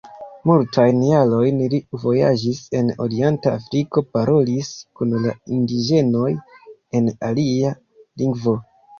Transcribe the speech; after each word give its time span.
Multajn 0.49 1.01
jarojn 1.07 1.59
li 1.73 1.79
vojaĝis 2.03 2.61
en 2.79 2.87
orienta 3.03 3.51
Afriko, 3.57 4.03
parolis 4.17 4.69
kun 5.01 5.13
la 5.25 5.33
indiĝenoj 5.57 6.31
en 7.01 7.11
ilia 7.29 7.75
lingvo. 8.23 8.55